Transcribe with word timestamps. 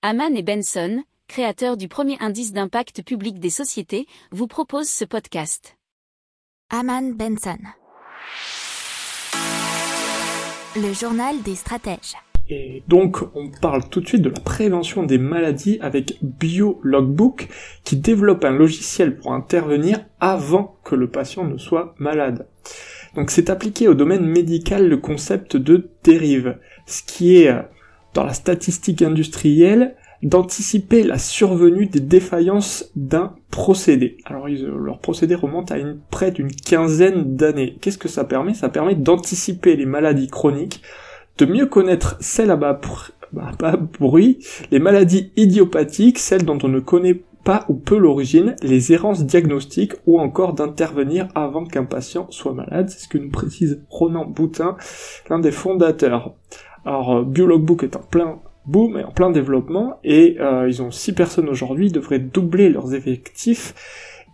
Haman 0.00 0.36
et 0.36 0.44
Benson, 0.44 1.02
créateurs 1.26 1.76
du 1.76 1.88
premier 1.88 2.16
indice 2.20 2.52
d'impact 2.52 3.02
public 3.02 3.40
des 3.40 3.50
sociétés, 3.50 4.06
vous 4.30 4.46
proposent 4.46 4.88
ce 4.88 5.04
podcast. 5.04 5.76
Haman 6.70 7.14
Benson. 7.14 7.58
Le 10.76 10.92
journal 10.92 11.42
des 11.42 11.56
stratèges. 11.56 12.14
Et 12.48 12.84
donc, 12.86 13.16
on 13.34 13.50
parle 13.50 13.88
tout 13.88 14.00
de 14.00 14.06
suite 14.06 14.22
de 14.22 14.28
la 14.28 14.38
prévention 14.38 15.02
des 15.02 15.18
maladies 15.18 15.78
avec 15.80 16.18
BioLogbook, 16.22 17.48
qui 17.82 17.96
développe 17.96 18.44
un 18.44 18.52
logiciel 18.52 19.16
pour 19.16 19.32
intervenir 19.32 20.06
avant 20.20 20.78
que 20.84 20.94
le 20.94 21.10
patient 21.10 21.42
ne 21.42 21.58
soit 21.58 21.96
malade. 21.98 22.46
Donc, 23.16 23.32
c'est 23.32 23.50
appliqué 23.50 23.88
au 23.88 23.94
domaine 23.94 24.26
médical 24.26 24.88
le 24.88 24.98
concept 24.98 25.56
de 25.56 25.90
dérive, 26.04 26.56
ce 26.86 27.02
qui 27.02 27.38
est, 27.38 27.48
euh, 27.48 27.62
la 28.24 28.32
statistique 28.32 29.02
industrielle, 29.02 29.94
d'anticiper 30.22 31.04
la 31.04 31.18
survenue 31.18 31.86
des 31.86 32.00
défaillances 32.00 32.90
d'un 32.96 33.34
procédé. 33.50 34.16
Alors 34.24 34.48
leur 34.48 34.98
procédé 34.98 35.34
remonte 35.34 35.70
à 35.70 35.76
près 36.10 36.30
d'une 36.30 36.50
quinzaine 36.50 37.36
d'années. 37.36 37.76
Qu'est-ce 37.80 37.98
que 37.98 38.08
ça 38.08 38.24
permet? 38.24 38.54
Ça 38.54 38.68
permet 38.68 38.94
d'anticiper 38.94 39.76
les 39.76 39.86
maladies 39.86 40.28
chroniques, 40.28 40.82
de 41.38 41.46
mieux 41.46 41.66
connaître 41.66 42.16
celles 42.20 42.50
à 42.50 42.56
bas, 42.56 42.80
bruit, 44.00 44.44
les 44.70 44.80
maladies 44.80 45.32
idiopathiques, 45.36 46.18
celles 46.18 46.44
dont 46.44 46.58
on 46.62 46.68
ne 46.68 46.80
connaît 46.80 47.22
pas 47.44 47.64
ou 47.68 47.74
peu 47.74 47.96
l'origine, 47.96 48.56
les 48.62 48.92
errances 48.92 49.24
diagnostiques 49.24 49.94
ou 50.06 50.18
encore 50.18 50.52
d'intervenir 50.54 51.28
avant 51.34 51.64
qu'un 51.64 51.84
patient 51.84 52.26
soit 52.30 52.52
malade. 52.52 52.90
C'est 52.90 53.04
ce 53.04 53.08
que 53.08 53.18
nous 53.18 53.30
précise 53.30 53.82
Ronan 53.88 54.26
Boutin, 54.26 54.76
l'un 55.30 55.38
des 55.38 55.52
fondateurs. 55.52 56.34
Alors, 56.88 57.22
Biologbook 57.22 57.82
est 57.82 57.96
en 57.96 58.00
plein 58.00 58.38
boom, 58.64 58.96
est 58.96 59.04
en 59.04 59.10
plein 59.10 59.28
développement, 59.28 59.98
et 60.04 60.38
euh, 60.40 60.66
ils 60.66 60.80
ont 60.80 60.90
six 60.90 61.12
personnes 61.12 61.50
aujourd'hui, 61.50 61.92
devraient 61.92 62.18
doubler 62.18 62.70
leurs 62.70 62.94
effectifs 62.94 63.74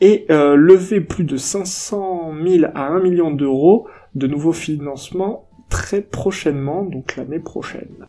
et 0.00 0.26
euh, 0.30 0.56
lever 0.56 1.00
plus 1.00 1.22
de 1.22 1.36
500 1.36 2.32
000 2.44 2.64
à 2.74 2.88
1 2.88 3.02
million 3.02 3.30
d'euros 3.30 3.86
de 4.16 4.26
nouveaux 4.26 4.52
financements 4.52 5.48
très 5.68 6.02
prochainement, 6.02 6.82
donc 6.82 7.14
l'année 7.14 7.38
prochaine. 7.38 8.08